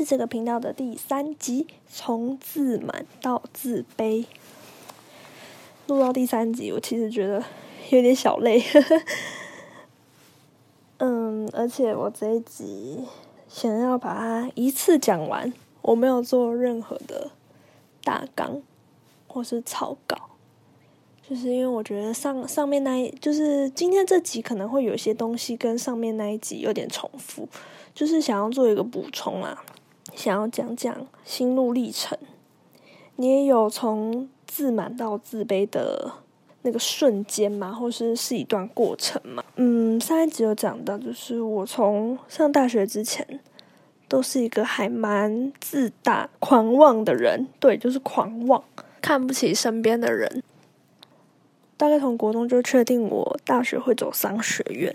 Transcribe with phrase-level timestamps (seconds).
[0.00, 4.24] 是这个频道的第三集，从自满到自卑。
[5.88, 7.44] 录到第三集，我其实觉得
[7.90, 8.64] 有点小累。
[10.96, 13.04] 嗯，而且我这一集
[13.46, 15.52] 想要把它一次讲完，
[15.82, 17.32] 我没有做任何的
[18.02, 18.62] 大纲
[19.28, 20.30] 或是草稿，
[21.28, 27.46] 就是因为我觉得上上面那一就是今天这集可能会有些东西跟上面那一集有点重复。
[27.92, 29.62] 就是想要做一个补充啦，
[30.14, 32.18] 想要讲讲心路历程。
[33.16, 36.10] 你也有从自满到自卑的
[36.62, 37.72] 那个瞬间吗？
[37.72, 39.44] 或是是一段过程吗？
[39.56, 43.40] 嗯，上一集有讲到，就是我从上大学之前，
[44.08, 47.46] 都是一个还蛮自大、狂妄的人。
[47.58, 48.64] 对，就是狂妄，
[49.02, 50.42] 看不起身边的人。
[51.76, 54.94] 大概从国中就确定我大学会走商学院，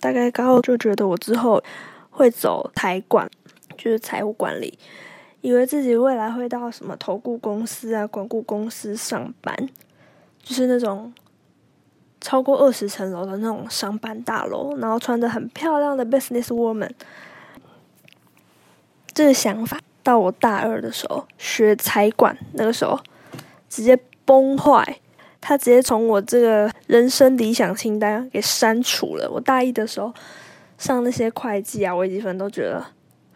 [0.00, 1.62] 大概高二就觉得我之后。
[2.18, 3.30] 会走台管，
[3.76, 4.78] 就是财务管理，
[5.40, 9.54] 以为自己未来会到什么投顾公司啊、管顾公司上班，
[10.42, 11.12] 就是那种
[12.20, 16.90] 超过二十层楼的那种商办大楼，然后穿着很漂亮的 business woman。
[19.14, 22.98] 这个想法到我大二的时候学财管，那个时候
[23.68, 25.00] 直接崩坏，
[25.40, 29.30] 他直接从我这个人生理想清单给删除了。
[29.30, 30.12] 我大一的时候。
[30.78, 32.84] 上那些会计啊、微积分都觉得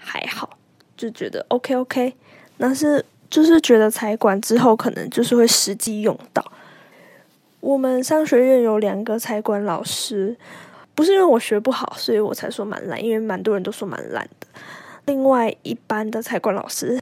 [0.00, 0.56] 还好，
[0.96, 2.14] 就觉得 OK OK。
[2.58, 6.44] 但是就是觉得财管之后可能就是会实际用到。
[7.60, 10.36] 我们商学院有两个财管老师，
[10.94, 14.46] 不是因为我学不好，所以我才说蛮烂，因为蛮多人都说蛮烂的。
[15.04, 16.98] 另外一班的财管老师，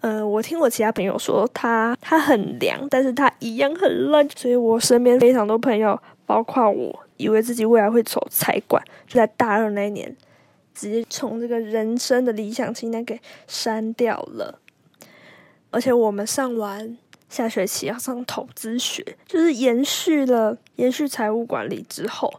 [0.00, 7.00] 呃，我听我其他朋友说他他很凉，但是他一样很烂，所以我身边非常多朋友，包括我。
[7.18, 10.14] 以为自己未来会走财管，就在大二那一年，
[10.76, 14.60] 直接从这个人生的理想清单给删掉了。
[15.70, 16.96] 而且我们上完
[17.28, 22.32] 下学期要上投资学，就是延续了延续财务管理之后，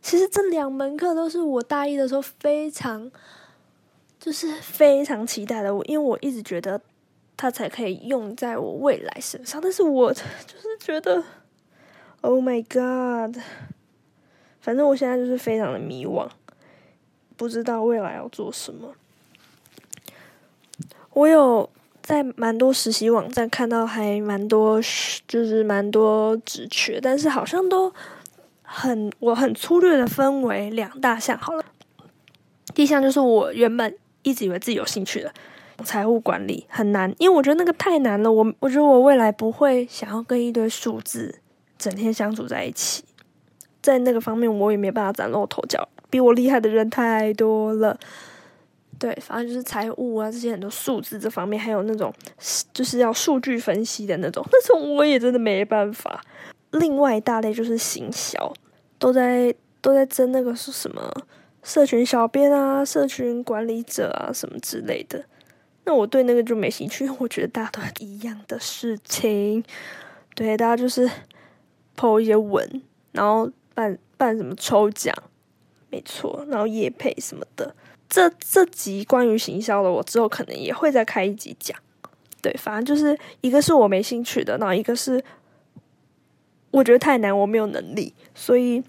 [0.00, 3.10] 其实这两门课都是我大一的时候非常，
[4.18, 5.74] 就是非常期待的。
[5.74, 6.80] 我因为我一直觉得
[7.36, 11.22] 它才可以用在我未来身上，但是我 就是觉得
[12.20, 13.40] ，Oh my God！
[14.60, 16.28] 反正我现在就是非常的迷惘，
[17.36, 18.94] 不知道未来要做什么。
[21.12, 21.68] 我有
[22.02, 24.80] 在蛮多实习网站看到，还蛮多
[25.28, 27.92] 就是蛮多职缺，但是好像都
[28.62, 31.64] 很我很粗略的分为两大项好了。
[32.74, 35.32] 第一项就是我原本一直以为自己有兴趣的
[35.84, 38.32] 财务管理很难，因为我觉得那个太难了。
[38.32, 41.38] 我我觉得我未来不会想要跟一堆数字
[41.76, 43.04] 整天相处在一起。
[43.82, 47.98] 在那个方面，我也没办法崭露头角，比我厉害的人太多了。
[48.98, 52.14] 对，反正就是财务啊，这些很多数字这方面，还有那种
[52.72, 56.20] 就是要数据分析的那种，那种我也真的没办法。
[56.70, 58.54] 另外一大类就是行销，
[59.00, 61.12] 都在都在争那个是什么
[61.64, 65.24] 社群小编啊、社群管理者啊什么之类的。
[65.84, 69.64] 那我对那个就没兴趣，因为我觉得大家都一样的事情。
[70.36, 71.10] 对，大家就是
[71.96, 73.50] po 一些文，然后。
[73.74, 75.14] 办办什么抽奖？
[75.90, 77.74] 没错，然后夜配什么的。
[78.08, 81.76] 这这集关于行销的，我之后可能也会再开一集讲。
[82.40, 85.22] 对，反正就是一个是我没兴趣的，然后一个是
[86.70, 88.12] 我觉得太难，我没有能力。
[88.34, 88.82] 所以，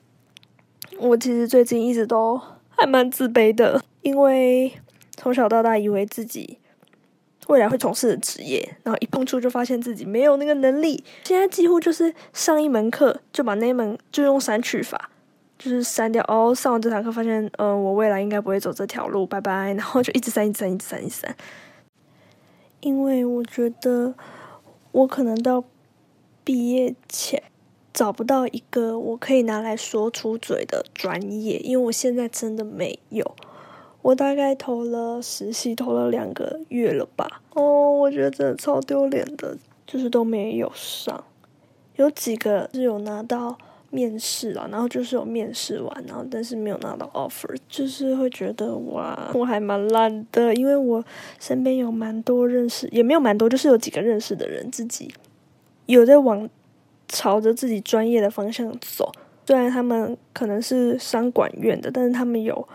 [0.98, 4.74] 我其实最近一直都还蛮自卑的，因为
[5.16, 6.58] 从小到大以为自己。
[7.53, 11.03] 未来会从事的职业，然后一碰触就发现自己没有那个能力。
[11.24, 15.12] 现在几乎就是上一门课就把那门就用删去法，
[15.59, 16.25] 就是删掉。
[16.28, 19.72] 哦，上完这堂课发现，呃，我未来应该不会走这条路，拜拜。
[19.74, 21.36] 然后就一直删，一直删，一直删，一直删。
[22.80, 24.16] 因为我觉得
[24.91, 25.64] 我可能到
[26.44, 27.44] 毕业前
[27.94, 33.35] 找不到一个我可以拿来说出嘴的专业，因为我现在真的没有。
[34.03, 37.41] 我大概投了实习，投了两个月了吧。
[37.53, 39.58] 哦，我觉得真的超丢脸的，
[39.88, 41.23] 就是都没有上。
[41.96, 43.58] 有几个是有拿到
[43.91, 50.53] 面试了，然后就是有面试完，然后但是没有拿到 offer，就是会觉得哇，我还蛮烂的。
[50.53, 51.02] 因为我
[51.40, 55.14] 身边有蛮多认识，也没有蛮多，就是有几个认识的人自己
[55.85, 56.50] 有在往
[57.08, 59.09] 朝着自己专业的方向走。
[59.47, 62.67] 虽然他们可能是商管院的，但是他们有。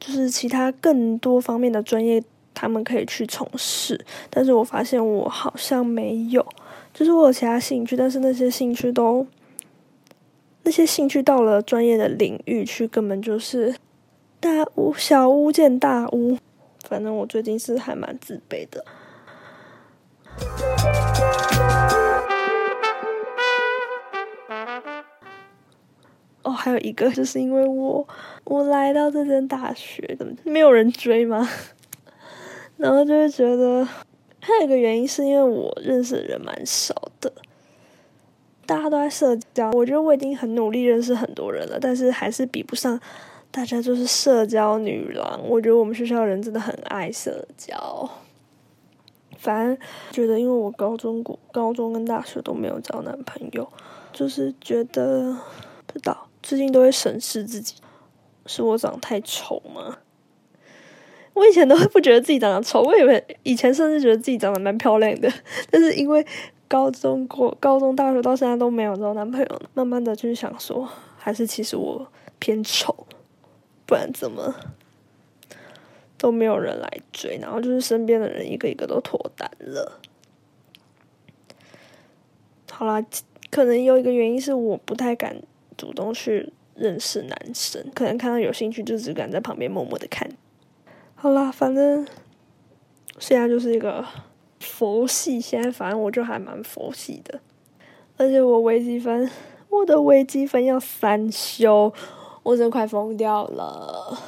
[0.00, 2.22] 就是其他更多方面的专业，
[2.54, 6.44] 他们可以去从事，但是我发现我好像没有，
[6.94, 9.26] 就是我有其他兴趣，但是那些兴趣都，
[10.62, 13.74] 那些兴趣到了专业的领域去，根本就是
[14.40, 16.38] 大巫小巫见大巫。
[16.88, 18.84] 反正我最近是还蛮自卑的。
[26.58, 28.06] 还有一个 就是因为我
[28.44, 31.48] 我来到这间大学，怎么没有人追吗？
[32.76, 33.84] 然后就会觉得，
[34.40, 37.32] 还有一个原因是因为我认识的人蛮少的，
[38.66, 39.70] 大家都在社交。
[39.72, 43.00] 我觉得我已经很努力认识很多人了，但是还是比不上
[43.50, 45.40] 大家就是社交女郎。
[45.48, 48.08] 我觉得我们学校人真的很爱社交。
[49.38, 49.78] 反正
[50.12, 53.68] 觉得，因为我高中、高高中跟大学都没有交男朋友，
[54.12, 55.36] 就是觉得
[55.86, 56.27] 不知道。
[56.42, 57.74] 最近都会审视自己，
[58.46, 59.98] 是我长太丑吗？
[61.34, 65.32] 我以前都会不觉得自己长得丑，我以为以前甚至觉得自己长得蛮漂亮的，
[65.70, 66.26] 但是因为
[66.66, 73.06] 高中过高中、大学到现在都没有找男朋友，慢慢的就是想说，还是其实我偏丑，
[73.86, 74.54] 不然怎么
[76.16, 80.00] 都没有人来追，然后就是身边的人一个一个都脱单了。
[82.72, 83.04] 好啦，
[83.50, 85.40] 可能有一个原因是我不太敢。
[85.78, 90.28] 主动去认识男生，可能看到有兴趣就只敢在旁边默默的看。
[91.14, 92.06] 好啦，反正
[93.18, 94.04] 现在就是一个
[94.60, 97.40] 佛系，现在反正我就还蛮佛系的。
[98.16, 99.30] 而且我微积分，
[99.70, 101.94] 我的微积分要三修，
[102.42, 104.18] 我真的快疯掉了。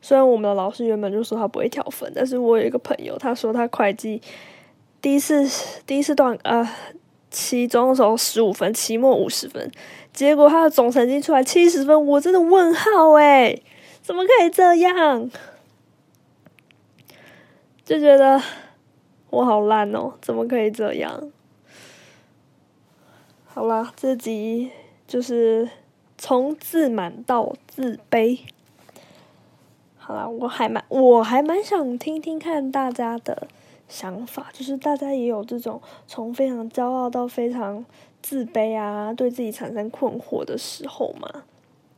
[0.00, 4.20] 虽然我们的老师原本就说他不会调分，但是我有一个朋友，他说他会计
[5.00, 5.46] 第一次
[5.86, 6.66] 第一次段呃。
[7.30, 9.70] 期中的时候十五分，期末五十分，
[10.12, 13.62] 结果他的总成绩出来七十分，我真的问号诶，
[14.02, 15.30] 怎么可以这样？
[17.84, 18.40] 就觉得
[19.30, 21.30] 我好烂哦，怎么可以这样？
[23.46, 24.70] 好啦，这集
[25.06, 25.68] 就是
[26.16, 28.38] 从自满到自卑。
[29.98, 33.48] 好啦，我还蛮我还蛮想听听看大家的。
[33.90, 37.84] 想法就是大家也有这种从非常骄傲到非常
[38.22, 41.42] 自卑啊，对自己产生困惑的时候嘛。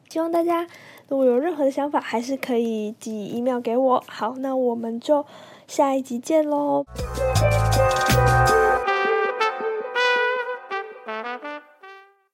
[0.08, 0.66] 希望大家
[1.08, 4.04] 如果有任何的想法，还是可以寄 email 给我。
[4.08, 5.24] 好，那我们就
[5.66, 6.84] 下一集见喽。